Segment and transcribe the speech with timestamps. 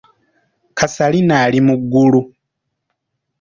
[0.77, 2.21] Kasalina ali mu ggulu.